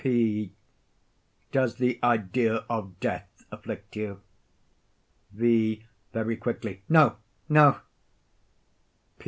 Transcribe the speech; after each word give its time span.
P. 0.03 0.51
Does 1.51 1.75
the 1.75 1.99
idea 2.01 2.65
of 2.67 2.99
death 2.99 3.29
afflict 3.51 3.95
you? 3.95 4.21
V. 5.31 5.85
[Very 6.11 6.37
quickly.] 6.37 6.81
No—no! 6.89 7.81